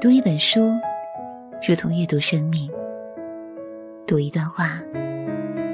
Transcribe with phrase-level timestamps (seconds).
[0.00, 0.60] 读一本书，
[1.66, 2.70] 如同阅读生命；
[4.06, 4.80] 读一段话，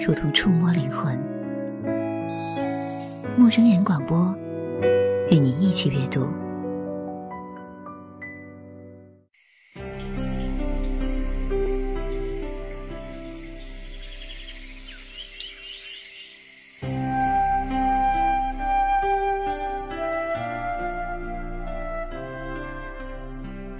[0.01, 1.15] 如同触摸灵魂。
[3.37, 4.35] 陌生人广播，
[5.31, 6.27] 与你一起阅读。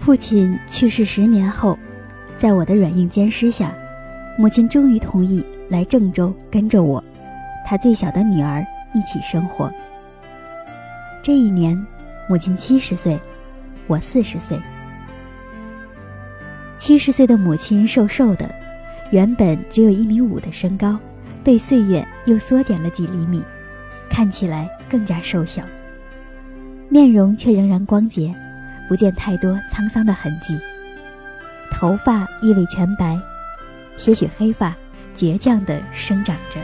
[0.05, 1.79] 父亲去世十年后，
[2.37, 3.73] 在我的软硬兼施下，
[4.37, 7.03] 母亲终于同意来郑州跟着我，
[7.65, 9.73] 她最小的女儿一起生活。
[11.23, 11.75] 这一年，
[12.29, 13.19] 母亲七十岁，
[13.87, 14.61] 我四十岁。
[16.77, 18.55] 七十岁的母亲瘦瘦的，
[19.11, 20.99] 原本只有一米五的身高，
[21.43, 23.43] 被岁月又缩减了几厘米，
[24.11, 25.63] 看起来更加瘦小，
[26.91, 28.35] 面容却仍然光洁。
[28.89, 30.59] 不见太多沧桑的痕迹，
[31.71, 33.19] 头发亦未全白，
[33.97, 34.75] 些许黑发
[35.17, 36.61] 倔强地生长着。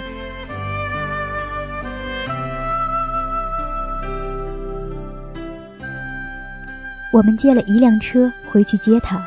[7.12, 9.20] 我们借了一辆车回去接他，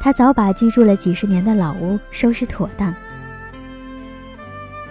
[0.00, 2.92] 他早把居住了几十年的老屋收拾妥当。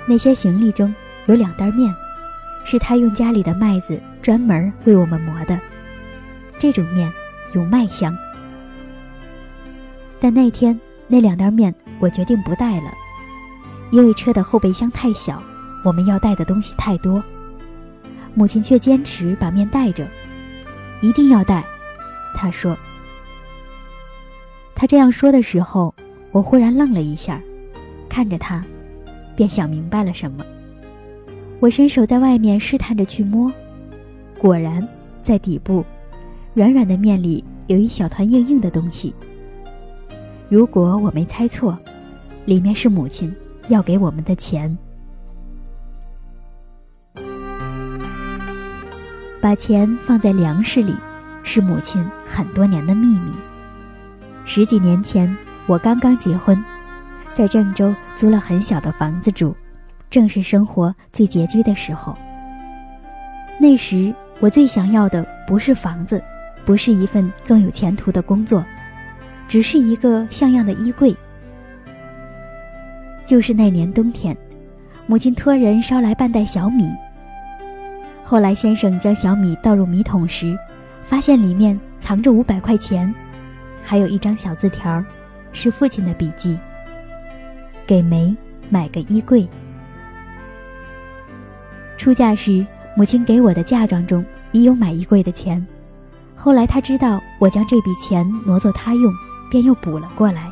[0.06, 0.94] 那些行李中
[1.26, 1.94] 有两袋面，
[2.64, 5.60] 是他用家里的麦子专门为我们磨的。
[6.60, 7.12] 这种面
[7.56, 8.16] 有麦香，
[10.20, 12.92] 但那天那两袋面我决定不带了，
[13.92, 15.42] 因为车的后备箱太小，
[15.86, 17.24] 我们要带的东西太多。
[18.36, 20.06] 母亲却坚持把面带着，
[21.02, 21.64] 一定要带。
[22.36, 22.78] 她说
[24.76, 25.96] ：“她这样说的时候，
[26.32, 27.42] 我忽然愣了一下，
[28.10, 28.62] 看着她，
[29.36, 30.46] 便想明白了什么。
[31.62, 33.52] 我伸手在外面试探着去摸，
[34.38, 34.86] 果然
[35.24, 35.86] 在底部。”
[36.60, 39.16] 软软的面里有一小团硬硬的东西。
[40.50, 41.80] 如果我没猜错，
[42.44, 43.34] 里面是母亲
[43.70, 44.78] 要给我们的钱。
[49.40, 50.94] 把钱放在粮食里，
[51.44, 53.32] 是母亲很多年的秘密。
[54.44, 55.34] 十几年前，
[55.66, 56.62] 我刚刚结婚，
[57.34, 59.56] 在郑州租了很小的房子住，
[60.10, 62.14] 正是生活最拮据的时候。
[63.62, 66.22] 那时，我最想要的不是房子。
[66.70, 68.64] 不是一份更有前途的工作，
[69.48, 71.16] 只是一个像样的衣柜。
[73.26, 74.38] 就是那年冬天，
[75.08, 76.88] 母亲托人捎来半袋小米。
[78.24, 80.56] 后来先生将小米倒入米桶时，
[81.02, 83.12] 发现里面藏着五百块钱，
[83.84, 85.04] 还有一张小字条，
[85.52, 86.56] 是父亲的笔记
[87.88, 88.32] ：“给梅
[88.70, 89.50] 买个衣柜。”
[91.98, 92.64] 出嫁时，
[92.96, 95.66] 母亲给我的嫁妆中已有买衣柜的钱。
[96.42, 99.14] 后来他知道我将这笔钱挪作他用，
[99.52, 100.50] 便又补了过来。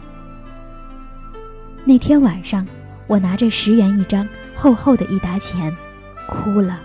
[1.85, 2.67] 那天晚上，
[3.07, 5.73] 我拿着十元一张厚厚的一沓钱，
[6.27, 6.77] 哭了。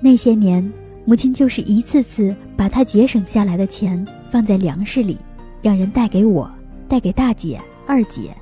[0.00, 0.72] 那些年，
[1.04, 5.18] 母亲就是一次次把她节省下来的钱放在粮食里，
[5.60, 6.48] 让人带给我，
[6.88, 8.32] 带给大姐、二姐。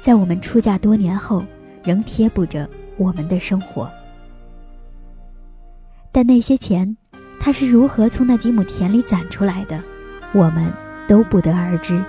[0.00, 1.42] 在我们出嫁多年后。
[1.86, 3.88] 仍贴补着我们的生活，
[6.10, 6.96] 但那些钱，
[7.38, 9.80] 他是如何从那几亩田里攒出来的，
[10.34, 10.72] 我们
[11.06, 12.02] 都不得而知。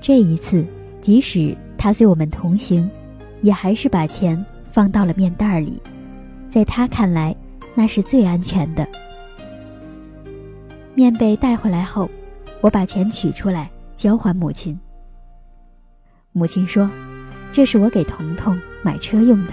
[0.00, 0.64] 这一次，
[1.00, 2.88] 即使他随我们同行，
[3.42, 5.82] 也还是把钱放到了面袋里。
[6.50, 7.34] 在他看来，
[7.74, 8.86] 那是最安全的。
[10.94, 12.10] 面被带回来后，
[12.60, 14.78] 我把钱取出来交还母亲。
[16.32, 16.90] 母亲说
[17.52, 19.52] ：“这是我给彤彤买车用的。”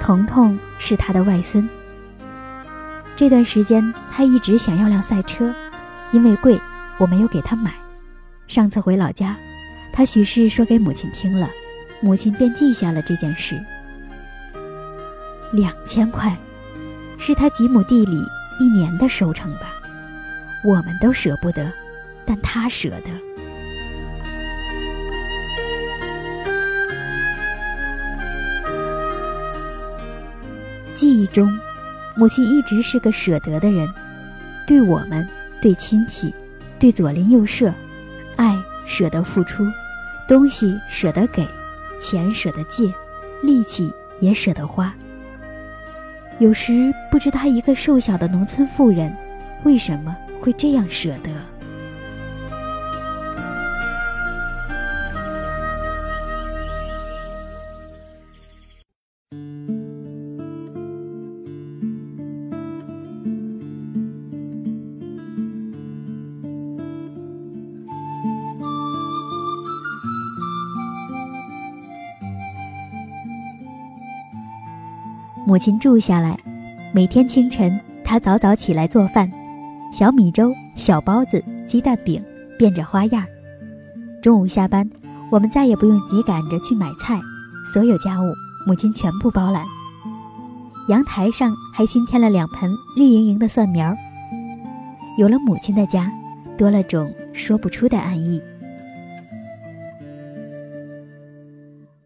[0.00, 1.68] 彤彤是他的外孙。
[3.16, 5.52] 这段时间他一直想要辆赛车，
[6.12, 6.60] 因为贵，
[6.98, 7.72] 我没有给他买。
[8.46, 9.36] 上次回老家，
[9.92, 11.48] 他许是说给母亲听了，
[12.00, 13.60] 母亲便记下了这件事。
[15.56, 16.36] 两千块，
[17.18, 18.22] 是他几亩地里
[18.60, 19.72] 一年的收成吧？
[20.62, 21.72] 我们都舍不得，
[22.26, 23.10] 但他舍得。
[30.94, 31.50] 记忆中，
[32.14, 33.88] 母亲一直是个舍得的人，
[34.66, 35.26] 对我们，
[35.62, 36.34] 对亲戚，
[36.78, 37.72] 对左邻右舍，
[38.36, 38.54] 爱
[38.84, 39.66] 舍得付出，
[40.28, 41.48] 东西舍得给，
[41.98, 42.92] 钱舍得借，
[43.42, 44.94] 力气也舍得花。
[46.38, 49.10] 有时不知她一个瘦小的农村妇人，
[49.64, 51.30] 为什么会这样舍得。
[75.56, 76.36] 母亲住下来，
[76.92, 79.32] 每天清晨，她早早起来做饭，
[79.90, 82.22] 小米粥、小包子、鸡蛋饼，
[82.58, 83.24] 变着花样。
[84.20, 84.86] 中午下班，
[85.30, 87.18] 我们再也不用急赶着去买菜，
[87.72, 88.24] 所有家务
[88.66, 89.64] 母亲全部包揽。
[90.90, 93.96] 阳台上还新添了两盆绿莹莹的蒜苗。
[95.16, 96.12] 有了母亲的家，
[96.58, 98.42] 多了种说不出的安逸。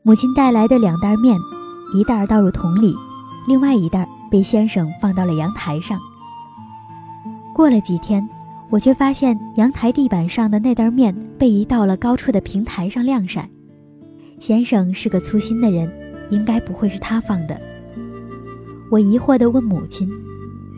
[0.04, 1.36] 母亲带来的两袋面，
[1.92, 2.94] 一袋倒入桶里。
[3.46, 5.98] 另外一袋被先生放到了阳台上。
[7.54, 8.26] 过了几天，
[8.70, 13.48] 我却发现阳台地板上的那袋面被移到了高处的平台上晾晒。
[14.38, 15.90] 先生是个粗心的人，
[16.30, 17.60] 应该不会是他放的。
[18.90, 20.08] 我疑惑地问母亲，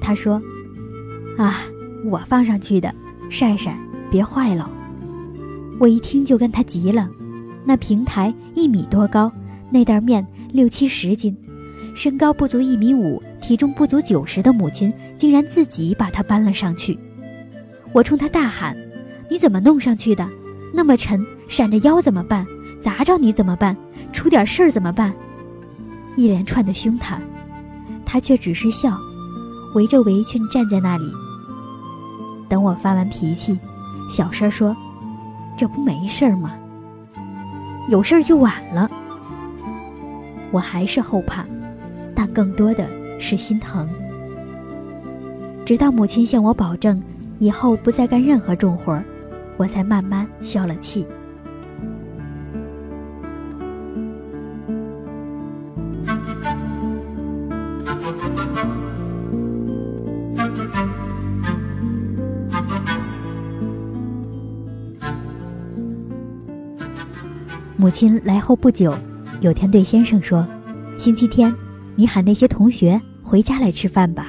[0.00, 0.42] 她说
[1.38, 1.60] ：“啊，
[2.10, 2.92] 我放上去的，
[3.30, 3.78] 晒晒，
[4.10, 4.68] 别坏了。”
[5.78, 7.08] 我一听就跟他急了，
[7.64, 9.30] 那平台一米多高，
[9.70, 11.36] 那袋面六七十斤。
[11.94, 16.98] 身高不足一米五，体重不足九十的母亲，竟然自己把它搬了上去。
[17.92, 18.76] 我冲他大喊
[19.30, 20.26] ：“你怎么弄上去的？
[20.72, 22.46] 那么沉，闪着腰怎么办？
[22.80, 23.76] 砸着你怎么办？
[24.12, 25.12] 出点事儿怎么办？”
[26.16, 27.20] 一连串的凶他，
[28.06, 28.96] 他却只是笑，
[29.74, 31.04] 围着围裙站在那里。
[32.48, 33.58] 等我发完脾气，
[34.10, 34.74] 小声说
[35.56, 36.52] ：“这不没事儿吗？
[37.88, 38.90] 有事儿就晚了。”
[40.50, 41.44] 我还是后怕。
[42.32, 42.88] 更多的
[43.18, 43.88] 是心疼。
[45.64, 47.00] 直到母亲向我保证
[47.38, 49.00] 以后不再干任何重活
[49.56, 51.06] 我才慢慢消了气。
[67.76, 68.94] 母亲来后不久，
[69.40, 70.46] 有天对先生说
[70.98, 71.52] ：“星期天。”
[71.94, 74.26] 你喊那些同学回家来吃饭吧，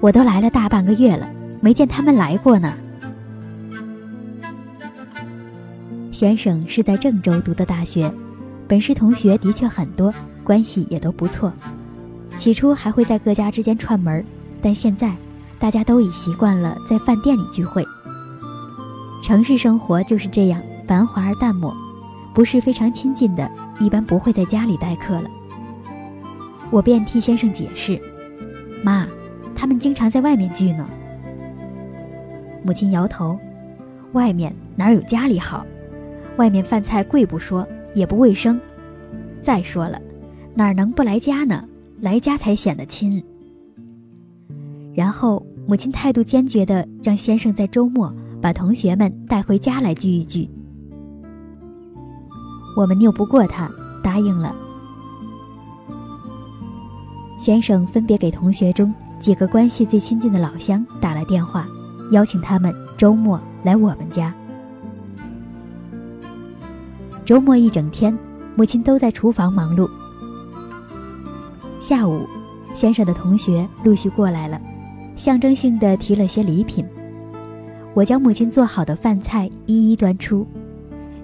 [0.00, 1.28] 我都来了大半个月了，
[1.60, 2.74] 没见他们来过呢。
[6.12, 8.12] 先生是在郑州读的大学，
[8.66, 10.12] 本市同学的确很多，
[10.42, 11.52] 关系也都不错。
[12.36, 14.24] 起初还会在各家之间串门，
[14.60, 15.14] 但现在
[15.58, 17.84] 大家都已习惯了在饭店里聚会。
[19.22, 21.74] 城市生活就是这样繁华而淡漠，
[22.34, 23.50] 不是非常亲近的，
[23.80, 25.28] 一般不会在家里待客了。
[26.70, 28.00] 我便替先生解释
[28.84, 29.06] ：“妈，
[29.54, 30.86] 他们经常在外面聚呢。”
[32.62, 33.38] 母亲摇头
[34.12, 35.64] ：“外面哪有家里好？
[36.36, 38.60] 外面饭菜贵不说，也不卫生。
[39.42, 40.00] 再说了，
[40.54, 41.64] 哪能不来家呢？
[42.00, 43.22] 来家才显得亲。”
[44.94, 48.12] 然后母亲态度坚决的让先生在周末
[48.42, 50.50] 把同学们带回家来聚一聚。
[52.76, 53.70] 我们拗不过他，
[54.02, 54.54] 答应了。
[57.38, 61.66] 先生分别给同学中几个关系最亲近的老乡打了电话，
[62.10, 64.34] 邀请他们周末来我们家。
[67.24, 68.16] 周末一整天，
[68.56, 69.88] 母亲都在厨房忙碌。
[71.80, 72.26] 下午，
[72.74, 74.60] 先生的同学陆续过来了，
[75.16, 76.84] 象征性的提了些礼品。
[77.94, 80.46] 我将母亲做好的饭菜一一端出，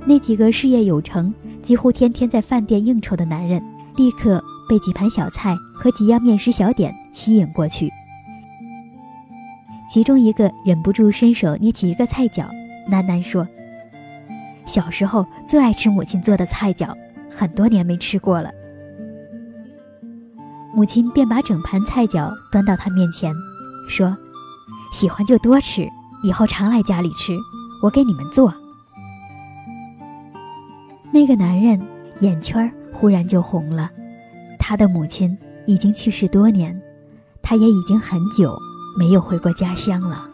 [0.05, 3.61] 那几个事业有成、几乎天天在饭店应酬的男人
[3.97, 4.43] 立刻。
[4.69, 7.91] 被几盘小菜和几样面食小点吸引过去，
[9.91, 12.47] 其中一个忍不住伸手捏起一个菜饺，
[12.91, 13.47] 喃喃说
[14.67, 16.95] ：“小时候最爱吃母亲做的菜饺，
[17.31, 18.51] 很多年没吃过了。”
[20.75, 23.33] 母亲便把整盘菜饺端到他面前，
[23.89, 24.17] 说
[24.93, 25.87] ：“喜欢就多吃，
[26.25, 27.37] 以后常来家里吃，
[27.83, 28.53] 我给你们做。”
[31.13, 31.81] 那个男人
[32.19, 33.89] 眼圈忽然就红了。
[34.67, 36.75] 他的母亲已经去世多年，
[37.43, 38.57] 他也已经很久
[38.99, 40.27] 没有回过家乡了。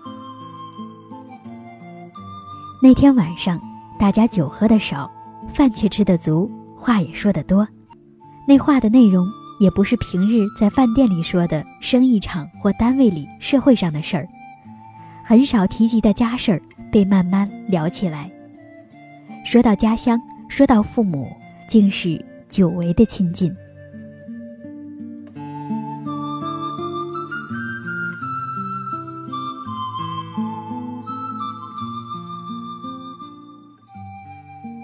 [2.80, 3.60] 那天晚上，
[3.98, 5.10] 大家酒喝的少，
[5.52, 7.66] 饭却吃得足，话也说得多。
[8.46, 9.26] 那话的内容
[9.58, 14.28] 也不是平日在饭店里说的生意场或单位里社会上的事儿，
[15.24, 18.30] 很少提及的家事儿被慢慢聊起来。
[19.44, 20.16] 说到家乡，
[20.48, 21.26] 说到父母，
[21.68, 23.52] 竟是久违的亲近。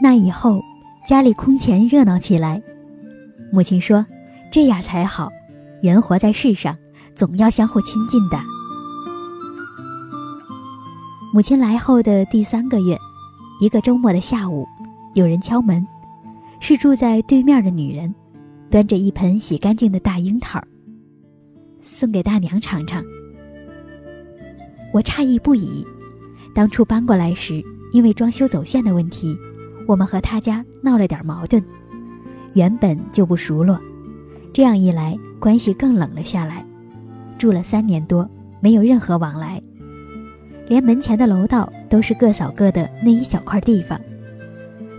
[0.03, 0.61] 那以后，
[1.07, 2.63] 家里空前热闹起来。
[3.53, 4.05] 母亲说
[4.53, 5.31] ：“这样才好，
[5.81, 6.77] 人活在世上，
[7.15, 8.39] 总要相互亲近的。”
[11.33, 12.99] 母亲来后的第三个月，
[13.61, 14.67] 一个周末的下午，
[15.15, 15.87] 有人敲门，
[16.61, 18.15] 是住在对面的女人，
[18.71, 20.63] 端着一盆洗干净的大樱桃，
[21.81, 23.03] 送给大娘尝尝。
[24.93, 25.87] 我诧异不已，
[26.55, 27.63] 当初搬过来时，
[27.93, 29.37] 因为装修走线的问题，
[29.87, 31.63] 我们和他家闹了点矛盾，
[32.55, 33.79] 原本就不熟络，
[34.53, 36.65] 这样一来，关系更冷了下来。
[37.39, 38.29] 住了三年多，
[38.61, 39.63] 没有任何往来。
[40.69, 44.01] 连门前的楼道都是各扫各的那一小块地方，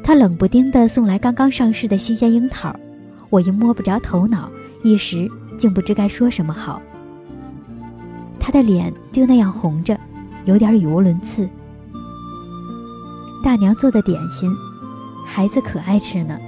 [0.01, 2.73] 他冷不丁的送来刚刚上市的新鲜樱桃，
[3.29, 4.49] 我一摸不着头脑，
[4.83, 6.81] 一时竟不知该说什么好。
[8.39, 9.99] 他的脸就那样红着，
[10.45, 11.49] 有点语无伦次。
[13.43, 14.49] 大娘做的点心，
[15.29, 16.39] 孩子可爱吃呢。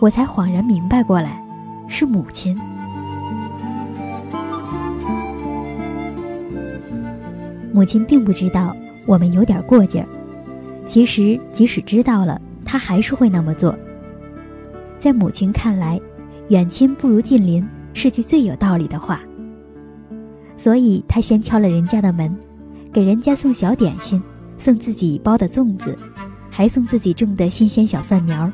[0.00, 1.40] 我才恍然明白过来，
[1.86, 2.58] 是母亲。
[7.72, 8.74] 母亲并不知道
[9.04, 10.08] 我们有点过劲儿，
[10.86, 13.76] 其实即使知道了，她还是会那么做。
[14.98, 16.00] 在母亲看来，
[16.48, 19.20] 远亲不如近邻是句最有道理的话。
[20.56, 22.34] 所以她先敲了人家的门，
[22.90, 24.22] 给人家送小点心，
[24.56, 25.96] 送自己包的粽子，
[26.56, 28.50] 还送自己种的新鲜小蒜苗，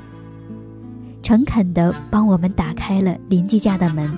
[1.22, 4.10] 诚恳地帮我们打开了邻居家的门。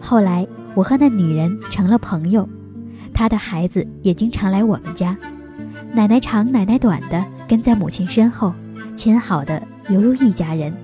[0.00, 0.46] 后来。
[0.76, 2.48] 我和那女人成了朋友，
[3.12, 5.16] 她的孩子也经常来我们家，
[5.92, 8.52] 奶奶长奶奶短的跟在母亲身后，
[8.96, 10.74] 亲好的犹如一家人。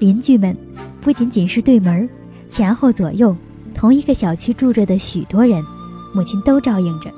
[0.00, 0.56] 邻居们
[1.00, 2.10] 不仅仅是对门
[2.50, 3.36] 前后左右
[3.82, 5.60] 同一个小区住着的许多人，
[6.14, 7.10] 母亲都照应着。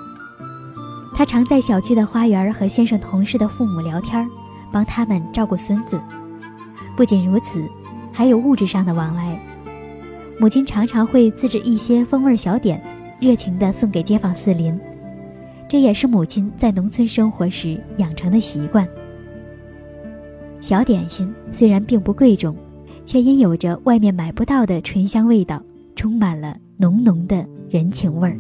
[1.15, 4.27] 她常在小区的花园和先生同事的父母聊天，
[4.73, 6.01] 帮他们照顾孙子。
[6.97, 7.63] 不仅如此。
[8.11, 9.39] 还有物质上的往来，
[10.39, 12.83] 母亲常常会自制一些风味小点，
[13.21, 14.81] 热情地送给街坊四邻。
[15.69, 18.89] 这也是母亲在农村生活时养成的习惯。
[20.63, 22.57] 小点心虽然并不贵重，
[23.05, 25.61] 却因有着外面买不到的醇香味道，
[26.05, 28.37] 充满了浓浓的人情味儿。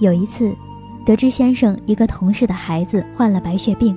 [0.00, 0.52] 有一次，
[1.06, 3.96] 得知先生一个同事的孩子患了白血病，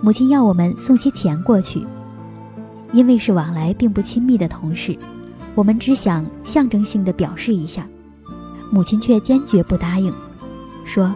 [0.00, 1.86] 母亲要我们送些钱过去。
[2.92, 4.96] 因为是往来并不亲密的同事，
[5.54, 7.86] 我们只想象征性的表示一下，
[8.72, 10.10] 母亲却坚决不答应，
[10.86, 11.14] 说：“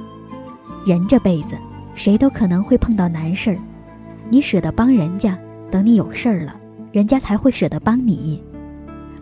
[0.86, 1.56] 人这辈子，
[1.94, 3.58] 谁都可能会碰到难事儿，
[4.30, 5.38] 你舍得帮人家，
[5.70, 6.56] 等你有事儿了，
[6.92, 8.42] 人家才会舍得帮你。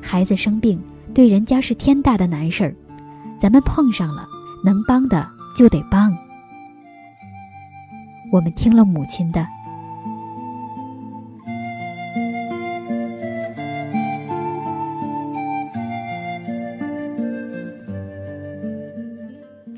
[0.00, 0.80] 孩子生病，
[1.14, 2.74] 对人家是天大的难事儿，
[3.38, 4.26] 咱们碰上了。”
[4.62, 5.26] 能帮的
[5.56, 6.14] 就得帮。
[8.30, 9.46] 我们听了母亲的，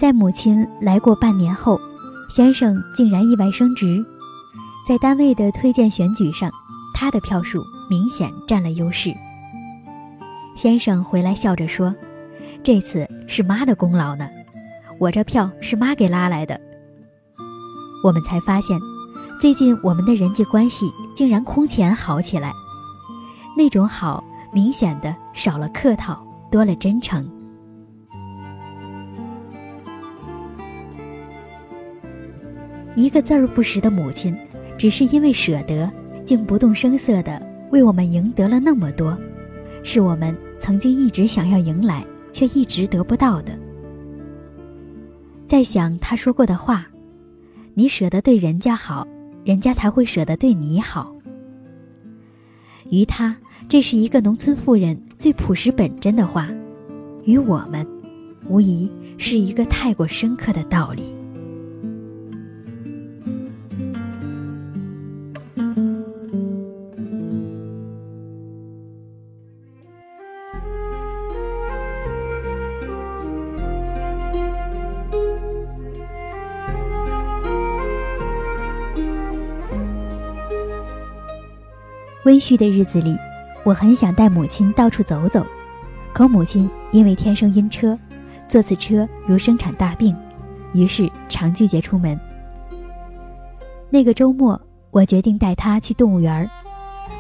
[0.03, 1.81] 在母亲来过半年后，
[2.29, 4.05] 先生竟然意外升职，
[4.85, 6.51] 在单位的推荐选举上，
[6.93, 9.15] 他的票数明显占了优势。
[10.57, 11.95] 先生回来笑着说
[12.65, 14.29] ：“这次是妈的功劳呢。”
[14.99, 16.61] 我这票是妈给拉来的。
[18.03, 18.77] 我们才发现，
[19.41, 22.51] 最近我们的人际关系竟然空前好起来，
[23.57, 27.25] 那种好明显的少了客套，多了真诚。
[32.95, 34.37] 一个字儿不识的母亲，
[34.77, 35.91] 只是因为舍得，
[36.25, 39.17] 竟不动声色的为我们赢得了那么多，
[39.83, 43.59] 是我们曾经一直想要迎来却一直得不到的。
[45.47, 46.87] 在想他说过的话
[47.75, 49.07] ：“你舍得对人家好，
[49.45, 51.15] 人家才会舍得对你好。”
[52.91, 53.35] 于他，
[53.69, 56.45] 这是一个农村妇人最朴实本真的话；
[57.25, 57.87] 于我们，
[58.49, 61.15] 无疑是一个太过深刻的道理。
[82.25, 83.19] 温煦的日子里，
[83.65, 85.45] 我很想带母亲到处走走，
[86.13, 87.99] 可母亲因为天生晕车，
[88.47, 90.15] 坐次车如生产大病，
[90.73, 92.19] 于是常拒绝出门。
[93.91, 94.61] 那个周末，
[94.93, 96.49] 我决定带他去动物园儿。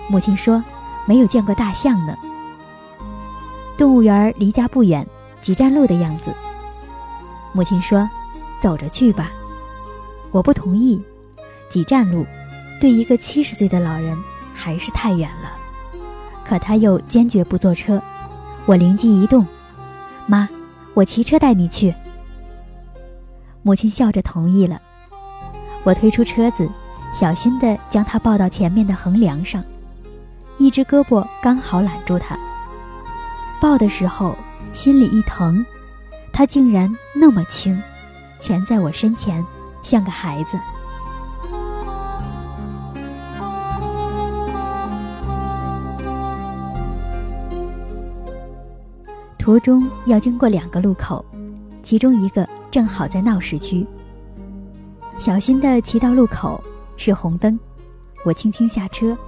[0.09, 0.62] 母亲说
[1.04, 2.16] ：“没有见过大象呢。”
[3.76, 5.04] 动物园离家不远，
[5.40, 6.32] 几站路的样子。
[7.52, 8.09] 母亲说
[8.62, 9.32] ：“走着去吧。”
[10.30, 11.02] 我不同意，
[11.68, 12.25] 几站路，
[12.80, 14.16] 对一个七十岁的老人
[14.54, 15.50] 还是太远了。
[16.44, 18.00] 可他又坚决不坐车，
[18.66, 19.47] 我灵机一动
[20.26, 20.49] ：“妈，
[20.94, 21.94] 我骑车带你去。”
[23.62, 24.80] 母亲笑着同意了。
[25.85, 26.68] 我推出车子，
[27.14, 29.62] 小心地将他抱到前面的横梁上，
[30.59, 32.37] 一只胳膊刚好揽住他。
[33.61, 34.37] 抱的时候，
[34.75, 35.64] 心里一疼，
[36.32, 37.80] 他竟然那么轻，
[38.40, 39.44] 蜷在我身前，
[39.82, 40.59] 像个孩子。
[49.42, 51.25] 途中要经过两个路口，
[51.82, 53.84] 其中一个正好在闹市区。
[55.18, 56.62] 小心地骑到路口，
[56.96, 57.58] 是红灯，
[58.25, 59.18] 我轻轻下车，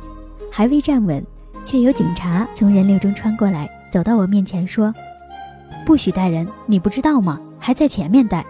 [0.52, 1.20] 还未站稳，
[1.64, 3.68] 却有警察从人流中穿过来。
[3.90, 4.94] 走到我面前说
[5.84, 7.40] ：“不许带人，你不知道吗？
[7.58, 8.46] 还在前面带。”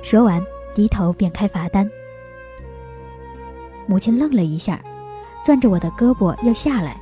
[0.00, 0.40] 说完，
[0.76, 1.90] 低头便开罚单。
[3.88, 4.80] 母亲愣了一下，
[5.44, 6.96] 攥着我的胳膊要下来，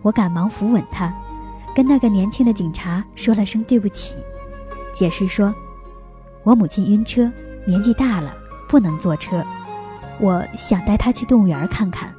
[0.00, 1.14] 我赶忙扶稳她，
[1.74, 4.14] 跟那个年轻的警察说了声对不起，
[4.94, 5.54] 解释说
[6.42, 7.30] ：“我母亲晕车，
[7.66, 8.34] 年纪大了，
[8.68, 9.44] 不能坐车，
[10.18, 12.12] 我想带她去动物园看看。”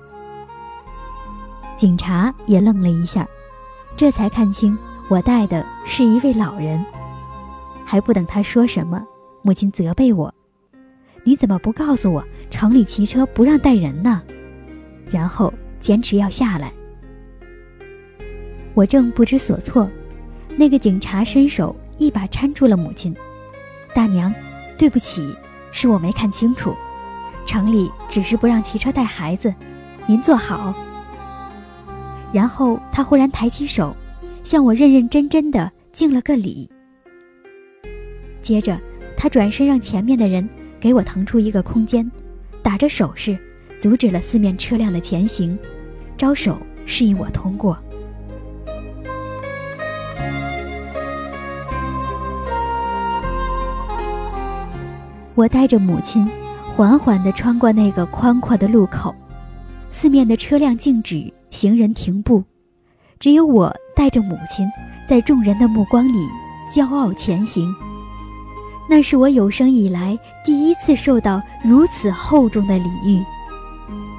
[1.78, 3.28] 警察也愣了一下。
[3.98, 4.76] 这才看清，
[5.10, 6.84] 我带的是一位老人。
[7.86, 9.06] 还不等他说什么，
[9.42, 10.34] 母亲责备我
[11.24, 14.22] ：“你怎么不告诉我，城里骑车不让带人呢？”
[15.12, 16.72] 然后坚持要下来。
[18.74, 19.90] 我正不知所措，
[20.58, 23.16] 那个警察伸手一把搀住了母亲
[23.94, 24.34] ：“大娘，
[24.78, 25.36] 对不起，
[25.72, 26.74] 是我没看清楚，
[27.46, 29.54] 城里只是不让骑车带孩子，
[30.06, 30.74] 您坐好。”
[32.32, 33.96] 然后他忽然抬起手，
[34.44, 36.70] 向我认认真真的敬了个礼。
[38.42, 38.80] 接着，
[39.18, 40.48] 他转身让前面的人
[40.80, 42.10] 给我腾出一个空间，
[42.64, 43.38] 打着手势，
[43.82, 45.60] 阻止了四面车辆的前行，
[46.18, 47.78] 招手示意我通过。
[55.36, 56.28] 我带着母亲，
[56.76, 59.16] 缓缓地穿过那个宽阔的路口，
[59.90, 61.32] 四面的车辆静止。
[61.52, 62.42] 行人停步，
[63.20, 64.66] 只有我带着母亲，
[65.06, 66.26] 在众人的目光里
[66.74, 67.76] 骄傲前行。
[68.90, 73.22] 那是我有生以来第一次受到如此厚重的礼遇，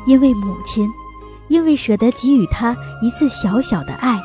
[0.04, 0.86] 因为母亲，
[1.48, 4.20] 因为舍得给予她一次小小的爱。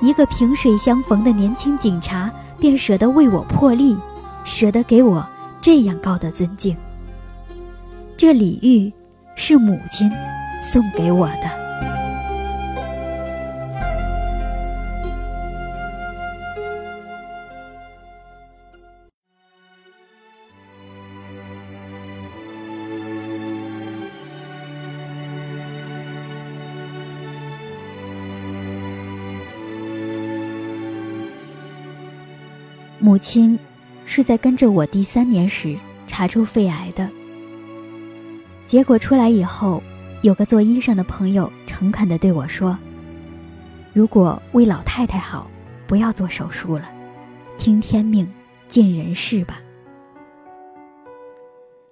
[0.00, 3.96] 一个萍水相逢的年轻警察，便舍得为我破例，
[4.42, 5.24] 舍得给我
[5.66, 6.76] 这样高的尊敬。
[8.16, 8.92] 这礼遇，
[9.34, 10.08] 是母亲
[10.62, 11.66] 送给我的。
[33.00, 33.58] 母亲
[34.06, 37.08] 是在跟着我第三年时查出肺癌的。
[38.66, 39.82] 结果出来以后，
[40.22, 42.78] 有个做医生的朋友诚恳地对我说
[43.92, 45.50] ：“如果为老太太好，
[45.86, 46.88] 不要做手术了，
[47.58, 48.26] 听天命，
[48.68, 49.60] 尽人事吧。”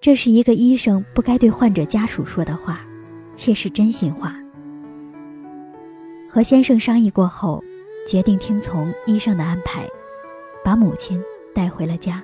[0.00, 2.80] 这是一个医生不该对患者家属说的话，
[3.36, 4.34] 却是真心话。
[6.30, 7.62] 和先生商议过后，
[8.08, 9.86] 决定听从医生的安排。
[10.64, 11.22] 把母亲
[11.54, 12.22] 带回了家，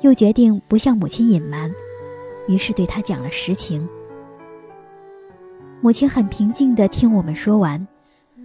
[0.00, 1.70] 又决定不向母亲隐瞒，
[2.46, 3.86] 于是对她讲了实情。
[5.80, 7.86] 母亲很平静地听我们说完，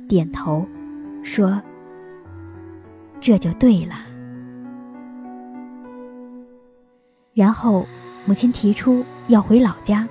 [0.07, 0.65] 点头，
[1.23, 1.61] 说
[3.21, 3.95] ：“这就对了。”
[7.33, 7.85] 然后，
[8.25, 10.07] 母亲提出要回老家。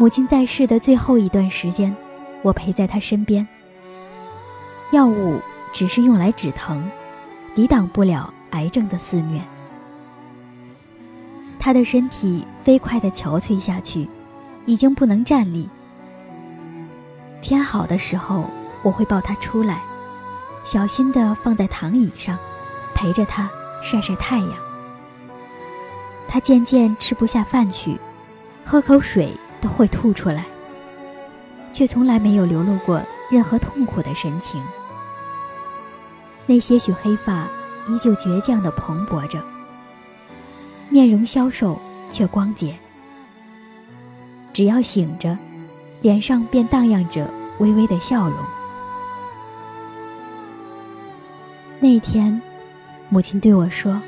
[0.00, 1.94] 母亲在世的最后一段时间，
[2.40, 3.46] 我陪在她身边。
[4.92, 5.38] 药物
[5.74, 6.90] 只是用来止疼，
[7.54, 9.42] 抵挡不了癌症的肆虐。
[11.58, 14.08] 她的身体飞快地憔悴下去，
[14.64, 15.68] 已经不能站立。
[17.42, 18.48] 天好的时候，
[18.82, 19.82] 我会抱她出来，
[20.64, 22.38] 小心地放在躺椅上，
[22.94, 23.50] 陪着她
[23.82, 24.52] 晒晒太阳。
[26.26, 27.98] 她渐渐吃不下饭去，
[28.64, 29.36] 喝口水。
[29.60, 30.44] 都会吐出来，
[31.72, 34.62] 却从来没有流露过任何痛苦的神情。
[36.46, 37.46] 那些许黑发
[37.88, 39.40] 依旧倔强地蓬勃着，
[40.88, 42.76] 面容消瘦却光洁。
[44.52, 45.38] 只要醒着，
[46.02, 48.36] 脸上便荡漾着微微的笑容。
[51.78, 52.40] 那天，
[53.08, 54.00] 母亲对我说：“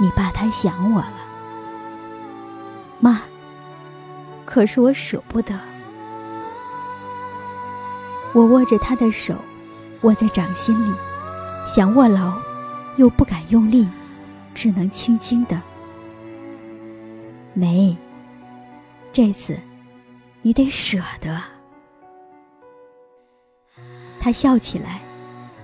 [0.00, 1.14] 你爸他想我了，
[2.98, 3.20] 妈。
[4.44, 5.58] 可是我舍不得。”
[8.32, 9.36] 我握着他的手，
[10.02, 10.92] 握在掌心里，
[11.66, 12.32] 想握牢，
[12.96, 13.88] 又不敢用力，
[14.54, 15.60] 只能轻轻的。
[17.52, 17.96] 没。
[19.12, 19.56] 这次，
[20.42, 21.40] 你得舍得。
[24.18, 25.00] 他笑起来，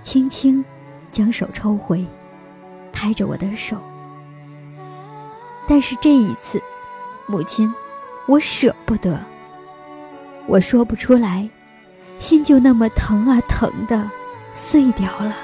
[0.04, 0.64] 轻轻
[1.10, 2.06] 将手抽回，
[2.92, 3.76] 拍着我的手。
[5.66, 6.62] 但是这一次，
[7.26, 7.74] 母亲，
[8.30, 9.18] 我舍不得。
[10.46, 11.48] 我说不出来，
[12.20, 14.08] 心就那么疼啊疼的，
[14.54, 15.34] 碎掉了。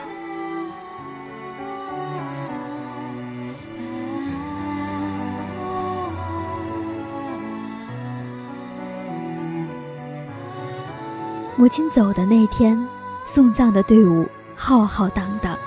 [11.57, 12.79] 母亲走的那天，
[13.25, 15.59] 送葬的队伍浩浩荡荡，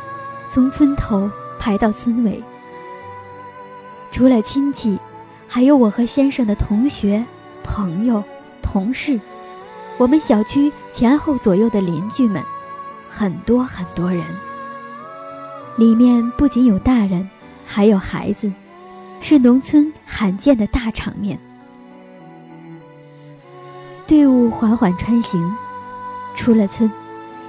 [0.49, 1.29] 从村头
[1.59, 2.41] 排到村尾。
[4.11, 4.98] 除了亲戚，
[5.51, 7.25] 还有我和先生的同学、
[7.63, 8.23] 朋友、
[8.61, 9.19] 同事，
[9.97, 12.41] 我们小区前后左右的邻居们，
[13.07, 14.23] 很多很多人。
[15.75, 17.27] 里面不仅有大人，
[17.65, 18.51] 还有孩子，
[19.21, 21.39] 是农村罕见的大场面。
[24.05, 25.51] 队伍缓缓穿行。
[26.35, 26.89] 出了村，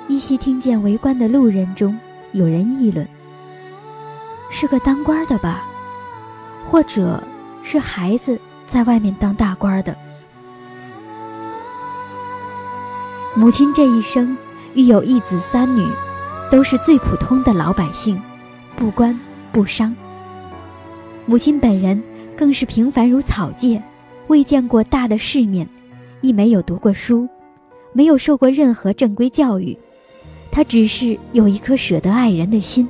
[0.08, 1.96] 依稀听见围观的路人中
[2.32, 3.06] 有人议论
[4.50, 5.62] ：“是个当官的吧？
[6.68, 7.22] 或者
[7.62, 9.96] 是孩子在外面当大官的。”
[13.36, 14.36] 母亲这一生
[14.74, 15.86] 育有一子三女，
[16.50, 18.20] 都是最普通的老百姓，
[18.76, 19.18] 不官
[19.52, 19.94] 不商。
[21.26, 22.02] 母亲本人
[22.36, 23.80] 更是平凡如草芥，
[24.26, 25.68] 未见过大的世面，
[26.20, 27.28] 亦没有读过书。
[27.92, 29.76] 没有受过任何正规教育，
[30.52, 32.88] 她只是有一颗舍得爱人的心，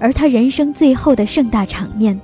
[0.00, 2.20] 而她人生最后的盛大场面，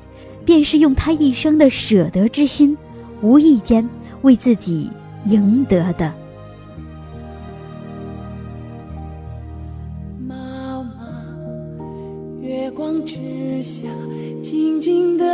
[0.49, 2.75] 便是用他一生的舍得之心，
[3.21, 3.87] 无意间
[4.23, 4.91] 为自己
[5.27, 6.11] 赢得的。
[10.27, 10.91] 妈妈，
[12.41, 13.83] 月光之下，
[14.43, 15.27] 静静的，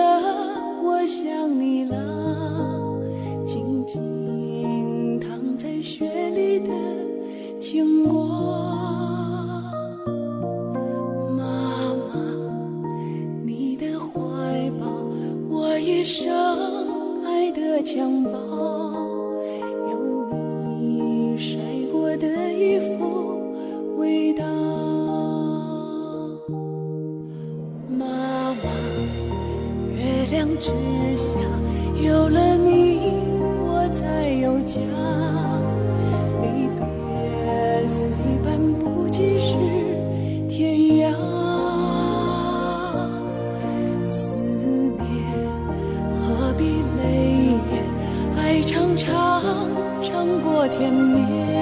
[0.83, 1.24] 我想
[50.68, 51.54] 甜蜜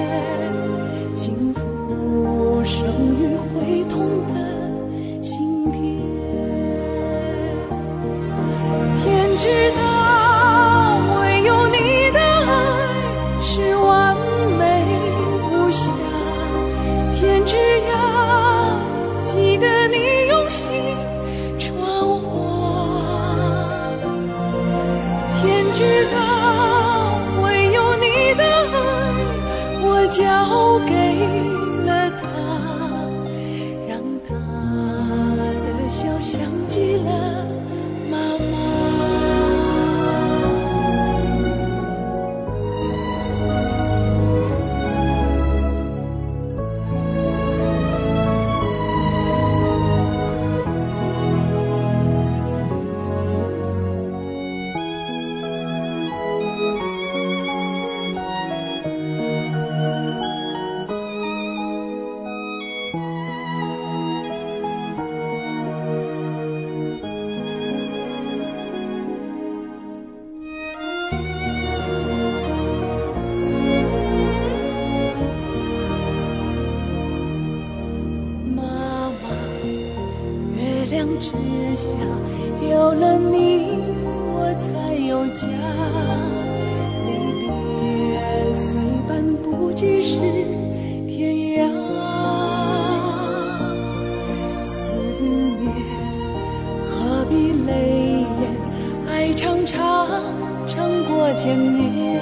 [100.67, 102.17] 尝过甜蜜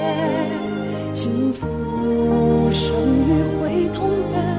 [1.14, 2.90] 幸福生
[3.28, 4.51] 于会痛的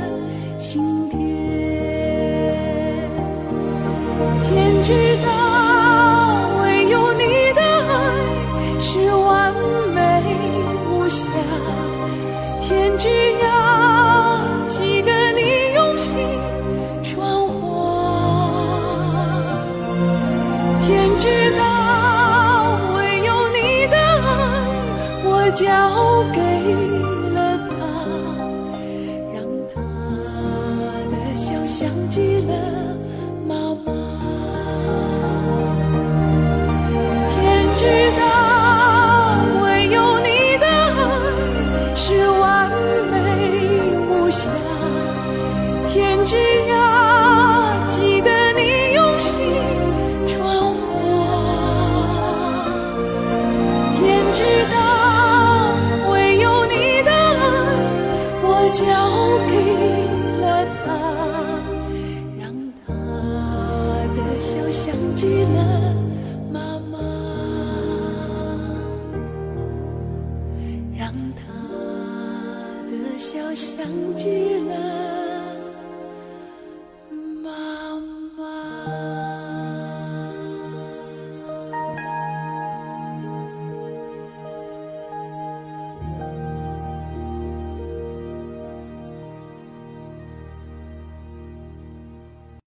[44.33, 44.72] 想。